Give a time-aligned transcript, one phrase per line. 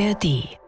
[0.00, 0.60] ARD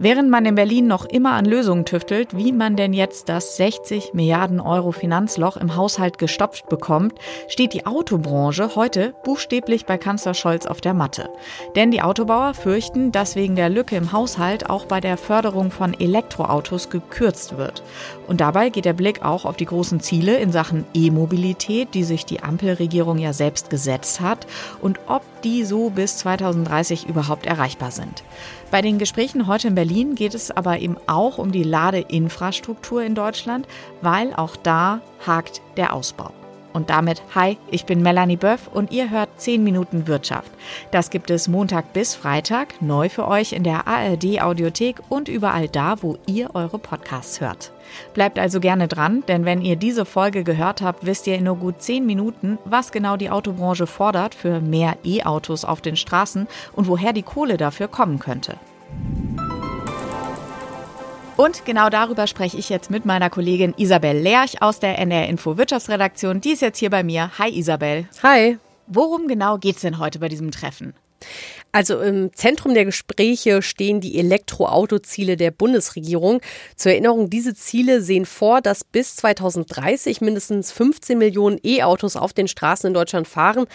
[0.00, 4.14] Während man in Berlin noch immer an Lösungen tüftelt, wie man denn jetzt das 60
[4.14, 7.18] Milliarden Euro Finanzloch im Haushalt gestopft bekommt,
[7.48, 11.30] steht die Autobranche heute buchstäblich bei Kanzler Scholz auf der Matte.
[11.74, 15.98] Denn die Autobauer fürchten, dass wegen der Lücke im Haushalt auch bei der Förderung von
[15.98, 17.82] Elektroautos gekürzt wird.
[18.28, 22.24] Und dabei geht der Blick auch auf die großen Ziele in Sachen E-Mobilität, die sich
[22.24, 24.46] die Ampelregierung ja selbst gesetzt hat
[24.80, 28.24] und ob die so bis 2030 überhaupt erreichbar sind.
[28.70, 33.14] Bei den Gesprächen heute in Berlin geht es aber eben auch um die Ladeinfrastruktur in
[33.14, 33.66] Deutschland,
[34.02, 36.32] weil auch da hakt der Ausbau.
[36.72, 40.50] Und damit, hi, ich bin Melanie Böff und ihr hört 10 Minuten Wirtschaft.
[40.90, 45.68] Das gibt es Montag bis Freitag, neu für euch in der ARD Audiothek und überall
[45.68, 47.72] da, wo ihr eure Podcasts hört.
[48.14, 51.56] Bleibt also gerne dran, denn wenn ihr diese Folge gehört habt, wisst ihr in nur
[51.56, 56.86] gut 10 Minuten, was genau die Autobranche fordert für mehr E-Autos auf den Straßen und
[56.86, 58.56] woher die Kohle dafür kommen könnte.
[61.38, 65.56] Und genau darüber spreche ich jetzt mit meiner Kollegin Isabel Lerch aus der NR Info
[65.56, 66.40] Wirtschaftsredaktion.
[66.40, 67.30] Die ist jetzt hier bei mir.
[67.38, 68.08] Hi Isabel.
[68.24, 68.58] Hi.
[68.88, 70.94] Worum genau geht es denn heute bei diesem Treffen?
[71.70, 76.40] Also im Zentrum der Gespräche stehen die Elektroautoziele der Bundesregierung.
[76.74, 82.48] Zur Erinnerung, diese Ziele sehen vor, dass bis 2030 mindestens 15 Millionen E-Autos auf den
[82.48, 83.66] Straßen in Deutschland fahren.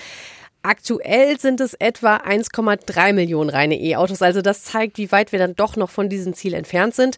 [0.65, 4.21] Aktuell sind es etwa 1,3 Millionen reine E-Autos.
[4.21, 7.17] Also das zeigt, wie weit wir dann doch noch von diesem Ziel entfernt sind.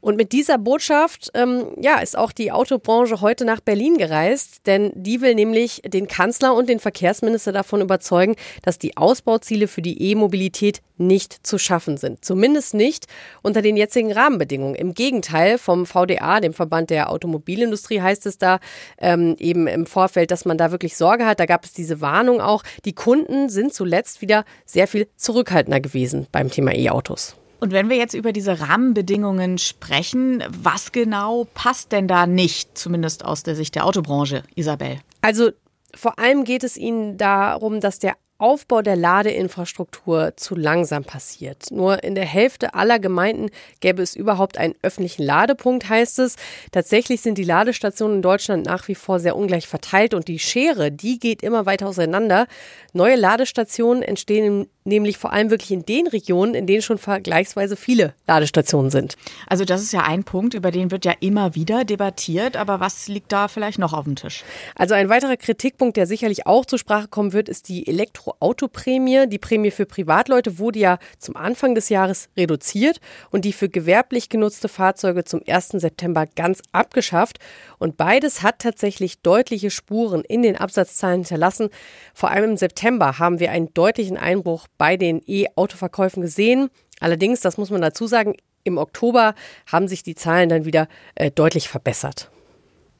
[0.00, 4.92] Und mit dieser Botschaft ähm, ja, ist auch die Autobranche heute nach Berlin gereist, denn
[4.94, 10.00] die will nämlich den Kanzler und den Verkehrsminister davon überzeugen, dass die Ausbauziele für die
[10.10, 12.24] E-Mobilität nicht zu schaffen sind.
[12.24, 13.06] Zumindest nicht
[13.42, 14.76] unter den jetzigen Rahmenbedingungen.
[14.76, 18.60] Im Gegenteil, vom VDA, dem Verband der Automobilindustrie, heißt es da
[18.98, 21.40] ähm, eben im Vorfeld, dass man da wirklich Sorge hat.
[21.40, 22.62] Da gab es diese Warnung auch.
[22.86, 27.36] Die Kunden sind zuletzt wieder sehr viel zurückhaltender gewesen beim Thema E-Autos.
[27.58, 33.24] Und wenn wir jetzt über diese Rahmenbedingungen sprechen, was genau passt denn da nicht, zumindest
[33.24, 34.98] aus der Sicht der Autobranche, Isabel?
[35.20, 35.50] Also
[35.94, 41.70] vor allem geht es Ihnen darum, dass der Aufbau der Ladeinfrastruktur zu langsam passiert.
[41.70, 43.48] Nur in der Hälfte aller Gemeinden
[43.80, 46.36] gäbe es überhaupt einen öffentlichen Ladepunkt, heißt es.
[46.70, 50.92] Tatsächlich sind die Ladestationen in Deutschland nach wie vor sehr ungleich verteilt und die Schere,
[50.92, 52.46] die geht immer weiter auseinander.
[52.92, 58.14] Neue Ladestationen entstehen nämlich vor allem wirklich in den Regionen, in denen schon vergleichsweise viele
[58.26, 59.16] Ladestationen sind.
[59.46, 63.08] Also das ist ja ein Punkt, über den wird ja immer wieder debattiert, aber was
[63.08, 64.44] liegt da vielleicht noch auf dem Tisch?
[64.74, 67.82] Also ein weiterer Kritikpunkt, der sicherlich auch zur Sprache kommen wird, ist die
[68.26, 69.26] Elektroautoprämie.
[69.28, 73.00] Die Prämie für Privatleute wurde ja zum Anfang des Jahres reduziert
[73.30, 75.68] und die für gewerblich genutzte Fahrzeuge zum 1.
[75.68, 77.38] September ganz abgeschafft.
[77.78, 81.70] Und beides hat tatsächlich deutliche Spuren in den Absatzzahlen hinterlassen.
[82.14, 86.68] Vor allem im September haben wir einen deutlichen Einbruch bei den E-Autoverkäufen gesehen.
[87.00, 89.34] Allerdings, das muss man dazu sagen, im Oktober
[89.66, 92.30] haben sich die Zahlen dann wieder äh, deutlich verbessert.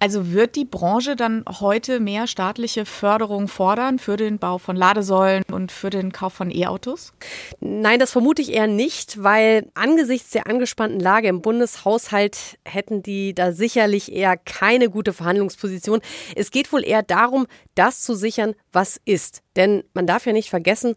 [0.07, 5.43] Also wird die Branche dann heute mehr staatliche Förderung fordern für den Bau von Ladesäulen
[5.51, 7.13] und für den Kauf von E-Autos?
[7.59, 13.35] Nein, das vermute ich eher nicht, weil angesichts der angespannten Lage im Bundeshaushalt hätten die
[13.35, 16.01] da sicherlich eher keine gute Verhandlungsposition.
[16.37, 19.43] Es geht wohl eher darum, das zu sichern, was ist.
[19.57, 20.95] Denn man darf ja nicht vergessen,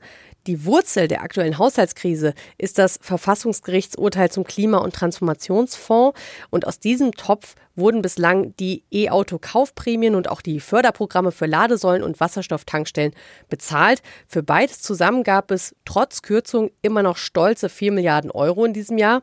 [0.49, 6.19] die Wurzel der aktuellen Haushaltskrise ist das Verfassungsgerichtsurteil zum Klima- und Transformationsfonds.
[6.49, 12.19] Und aus diesem Topf wurden bislang die E-Auto-Kaufprämien und auch die Förderprogramme für Ladesäulen und
[12.19, 13.13] Wasserstofftankstellen
[13.47, 14.01] bezahlt.
[14.27, 18.97] Für beides zusammen gab es trotz Kürzung immer noch stolze 4 Milliarden Euro in diesem
[18.97, 19.21] Jahr.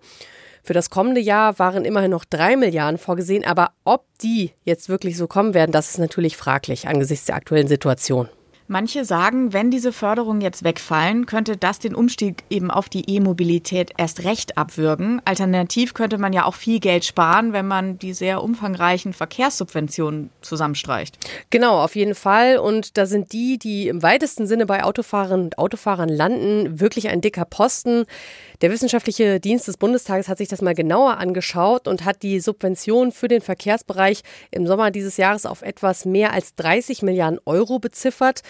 [0.62, 5.16] Für das kommende Jahr waren immerhin noch 3 Milliarden vorgesehen, aber ob die jetzt wirklich
[5.16, 8.28] so kommen werden, das ist natürlich fraglich angesichts der aktuellen Situation.
[8.68, 13.92] Manche sagen, wenn diese Förderungen jetzt wegfallen, könnte das den Umstieg eben auf die E-Mobilität
[13.96, 15.22] erst recht abwürgen.
[15.24, 21.16] Alternativ könnte man ja auch viel Geld sparen, wenn man die sehr umfangreichen Verkehrssubventionen zusammenstreicht.
[21.50, 22.58] Genau, auf jeden Fall.
[22.58, 27.20] Und da sind die, die im weitesten Sinne bei Autofahrerinnen und Autofahrern landen, wirklich ein
[27.20, 28.04] dicker Posten.
[28.62, 33.12] Der wissenschaftliche Dienst des Bundestages hat sich das mal genauer angeschaut und hat die Subventionen
[33.12, 38.42] für den Verkehrsbereich im Sommer dieses Jahres auf etwas mehr als 30 Milliarden Euro beziffert.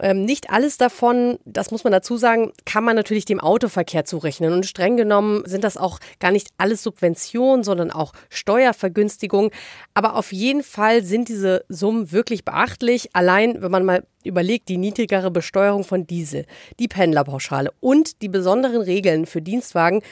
[0.00, 4.52] Ähm, nicht alles davon, das muss man dazu sagen, kann man natürlich dem Autoverkehr zurechnen.
[4.52, 9.50] Und streng genommen sind das auch gar nicht alles Subventionen, sondern auch Steuervergünstigungen.
[9.92, 13.10] Aber auf jeden Fall sind diese Summen wirklich beachtlich.
[13.12, 16.46] Allein, wenn man mal überlegt, die niedrigere Besteuerung von Diesel,
[16.78, 20.02] die Pendlerpauschale und die besonderen Regeln für Dienstwagen,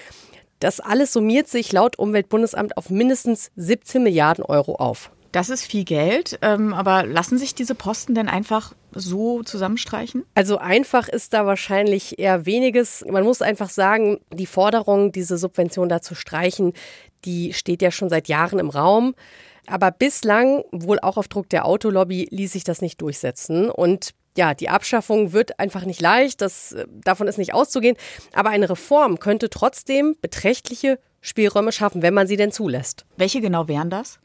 [0.61, 5.13] das alles summiert sich laut Umweltbundesamt auf mindestens 17 Milliarden Euro auf.
[5.33, 10.25] Das ist viel Geld, ähm, aber lassen sich diese Posten denn einfach so zusammenstreichen?
[10.35, 13.05] Also einfach ist da wahrscheinlich eher weniges.
[13.09, 16.73] Man muss einfach sagen, die Forderung, diese Subvention da zu streichen,
[17.25, 19.15] die steht ja schon seit Jahren im Raum.
[19.67, 23.71] Aber bislang, wohl auch auf Druck der Autolobby, ließ sich das nicht durchsetzen.
[23.71, 27.97] Und ja, die Abschaffung wird einfach nicht leicht, das, äh, davon ist nicht auszugehen.
[28.33, 33.05] Aber eine Reform könnte trotzdem beträchtliche Spielräume schaffen, wenn man sie denn zulässt.
[33.17, 34.21] Welche genau wären das?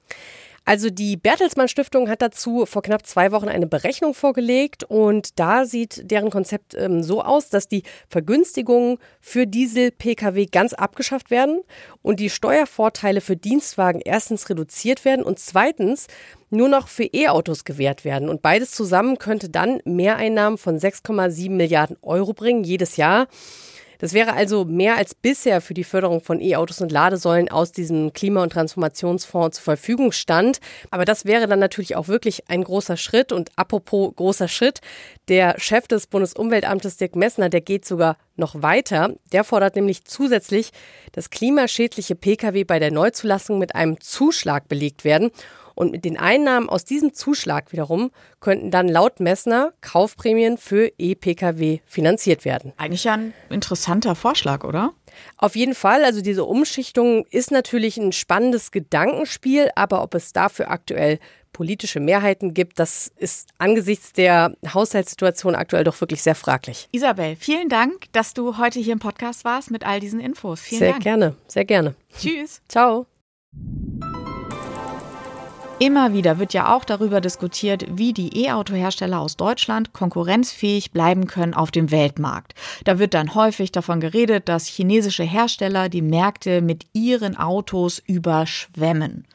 [0.65, 5.65] Also die Bertelsmann Stiftung hat dazu vor knapp zwei Wochen eine Berechnung vorgelegt und da
[5.65, 11.61] sieht deren Konzept ähm, so aus, dass die Vergünstigungen für Diesel-Pkw ganz abgeschafft werden
[12.01, 16.07] und die Steuervorteile für Dienstwagen erstens reduziert werden und zweitens
[16.49, 18.29] nur noch für E-Autos gewährt werden.
[18.29, 23.27] Und beides zusammen könnte dann Mehreinnahmen von 6,7 Milliarden Euro bringen jedes Jahr.
[23.99, 28.13] Das wäre also mehr als bisher für die Förderung von E-Autos und Ladesäulen aus diesem
[28.13, 30.59] Klima- und Transformationsfonds zur Verfügung stand.
[30.91, 33.31] Aber das wäre dann natürlich auch wirklich ein großer Schritt.
[33.31, 34.81] Und apropos großer Schritt,
[35.27, 39.13] der Chef des Bundesumweltamtes, Dirk Messner, der geht sogar noch weiter.
[39.31, 40.71] Der fordert nämlich zusätzlich,
[41.11, 45.31] dass klimaschädliche Pkw bei der Neuzulassung mit einem Zuschlag belegt werden.
[45.75, 51.79] Und mit den Einnahmen aus diesem Zuschlag wiederum könnten dann laut Messner Kaufprämien für E-Pkw
[51.85, 52.73] finanziert werden.
[52.77, 54.93] Eigentlich ein interessanter Vorschlag, oder?
[55.37, 56.03] Auf jeden Fall.
[56.03, 61.19] Also diese Umschichtung ist natürlich ein spannendes Gedankenspiel, aber ob es dafür aktuell
[61.53, 66.89] politische Mehrheiten gibt, das ist angesichts der Haushaltssituation aktuell doch wirklich sehr fraglich.
[66.91, 70.59] Isabel, vielen Dank, dass du heute hier im Podcast warst mit all diesen Infos.
[70.61, 71.03] Vielen sehr Dank.
[71.03, 71.95] Sehr gerne, sehr gerne.
[72.19, 72.61] Tschüss.
[72.67, 73.12] Ciao.
[75.83, 81.53] Immer wieder wird ja auch darüber diskutiert, wie die E-Auto-Hersteller aus Deutschland konkurrenzfähig bleiben können
[81.53, 82.55] auf dem Weltmarkt.
[82.85, 89.25] Da wird dann häufig davon geredet, dass chinesische Hersteller die Märkte mit ihren Autos überschwemmen.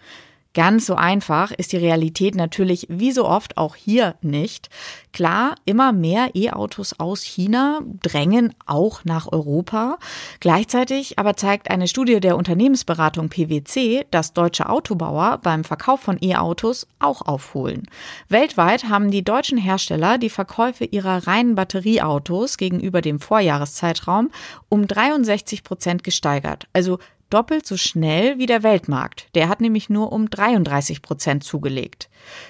[0.59, 4.71] Ganz so einfach ist die Realität natürlich wie so oft auch hier nicht.
[5.13, 9.99] Klar, immer mehr E-Autos aus China drängen auch nach Europa.
[10.41, 16.89] Gleichzeitig aber zeigt eine Studie der Unternehmensberatung PwC, dass deutsche Autobauer beim Verkauf von E-Autos
[16.99, 17.89] auch aufholen.
[18.29, 24.33] Weltweit haben die deutschen Hersteller die Verkäufe ihrer reinen Batterieautos gegenüber dem Vorjahreszeitraum
[24.69, 26.67] um 63 Prozent gesteigert.
[26.73, 26.99] Also
[27.31, 29.29] doppelt so schnell wie der Weltmarkt.
[29.35, 32.09] Der hat nämlich nur um 33 Prozent zugelegt.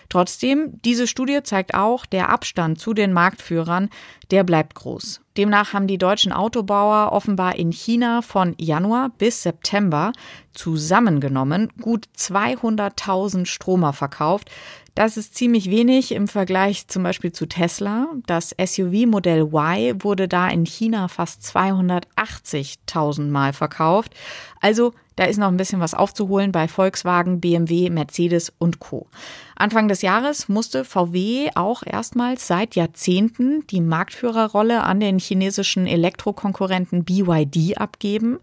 [0.09, 3.91] Trotzdem, diese Studie zeigt auch, der Abstand zu den Marktführern,
[4.31, 5.21] der bleibt groß.
[5.39, 10.13] Demnach haben die deutschen Autobauer offenbar in China von Januar bis September
[10.53, 14.51] zusammengenommen gut 200.000 Stromer verkauft.
[14.97, 18.09] Das ist ziemlich wenig im Vergleich zum Beispiel zu Tesla.
[18.27, 24.15] Das SUV-Modell Y wurde da in China fast 280.000 Mal verkauft.
[24.61, 29.09] Also da ist noch ein bisschen was aufzuholen bei Volkswagen, BMW, Mercedes und Co.
[29.57, 37.05] Anfang des Jahres musste VW auch erstmals seit Jahrzehnten die Marktführerrolle an den chinesischen Elektrokonkurrenten
[37.05, 38.39] BYD abgeben.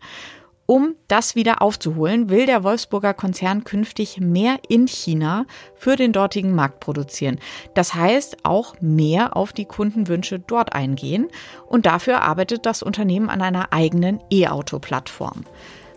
[0.65, 5.45] Um das wieder aufzuholen, will der Wolfsburger Konzern künftig mehr in China
[5.75, 7.39] für den dortigen Markt produzieren.
[7.73, 11.29] Das heißt auch mehr auf die Kundenwünsche dort eingehen.
[11.67, 15.45] Und dafür arbeitet das Unternehmen an einer eigenen E-Auto-Plattform.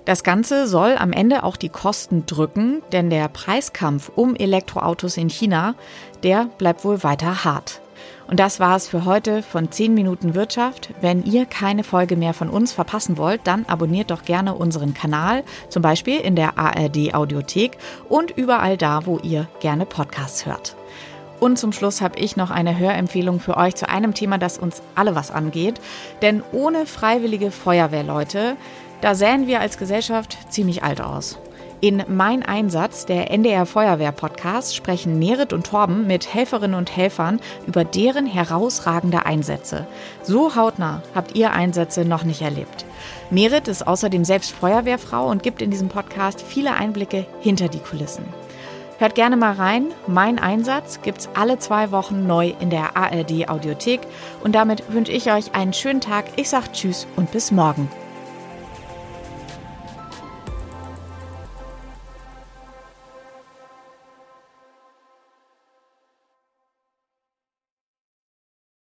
[0.08, 5.28] Das Ganze soll am Ende auch die Kosten drücken, denn der Preiskampf um Elektroautos in
[5.28, 5.74] China,
[6.22, 7.82] der bleibt wohl weiter hart.
[8.26, 10.94] Und das war es für heute von 10 Minuten Wirtschaft.
[11.02, 15.44] Wenn ihr keine Folge mehr von uns verpassen wollt, dann abonniert doch gerne unseren Kanal,
[15.68, 17.76] zum Beispiel in der ARD Audiothek
[18.08, 20.74] und überall da, wo ihr gerne Podcasts hört.
[21.40, 24.82] Und zum Schluss habe ich noch eine Hörempfehlung für euch zu einem Thema, das uns
[24.94, 25.80] alle was angeht.
[26.22, 28.56] Denn ohne freiwillige Feuerwehrleute,
[29.00, 31.38] da sähen wir als Gesellschaft ziemlich alt aus.
[31.80, 37.38] In Mein Einsatz, der NDR Feuerwehr Podcast, sprechen Merit und Torben mit Helferinnen und Helfern
[37.68, 39.86] über deren herausragende Einsätze.
[40.24, 42.84] So hautnah habt ihr Einsätze noch nicht erlebt.
[43.30, 48.24] Merit ist außerdem selbst Feuerwehrfrau und gibt in diesem Podcast viele Einblicke hinter die Kulissen.
[48.98, 49.86] Hört gerne mal rein.
[50.08, 54.00] Mein Einsatz gibt's alle zwei Wochen neu in der ARD Audiothek.
[54.42, 56.24] Und damit wünsche ich euch einen schönen Tag.
[56.34, 57.88] Ich sag Tschüss und bis morgen.